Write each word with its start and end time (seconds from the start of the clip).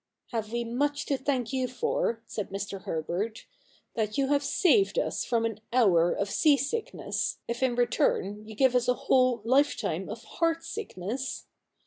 'Have 0.33 0.51
we 0.51 0.63
much 0.63 1.05
to 1.05 1.15
thank 1.15 1.53
you 1.53 1.67
for,' 1.67 2.23
said 2.25 2.49
Mr. 2.49 2.85
Herbert,' 2.85 3.45
that 3.95 4.17
you 4.17 4.29
have 4.29 4.43
saved 4.43 4.97
us 4.97 5.23
from 5.23 5.45
an 5.45 5.59
hour 5.71 6.11
of 6.11 6.27
sea 6.27 6.57
sickness, 6.57 7.37
if 7.47 7.61
in 7.61 7.75
return 7.75 8.43
you 8.47 8.55
give 8.55 8.73
us 8.73 8.87
a 8.87 8.95
whole 8.95 9.41
lifetime 9.45 10.09
of 10.09 10.23
heart 10.23 10.63
sickness? 10.63 11.45